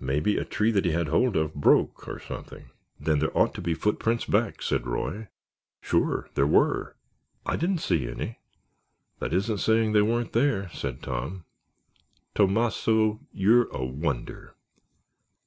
Maybe 0.00 0.38
a 0.38 0.46
tree 0.46 0.70
that 0.70 0.86
he 0.86 0.92
had 0.92 1.08
hold 1.08 1.36
of 1.36 1.52
broke—or 1.52 2.20
something." 2.20 2.70
"Then 2.98 3.18
there 3.18 3.36
ought 3.36 3.52
to 3.54 3.60
be 3.60 3.74
footprints 3.74 4.24
back," 4.24 4.62
said 4.62 4.86
Roy. 4.86 5.28
"Sure—there 5.82 6.46
were." 6.46 6.96
"I 7.44 7.56
didn't 7.56 7.82
see 7.82 8.08
any." 8.08 8.38
"That 9.18 9.34
isn't 9.34 9.58
saying 9.58 9.92
they 9.92 10.00
weren't 10.00 10.32
there," 10.32 10.70
said 10.70 11.02
Tom. 11.02 11.44
"Tomasso, 12.34 13.20
you're 13.30 13.68
a 13.68 13.84
wonder." 13.84 14.54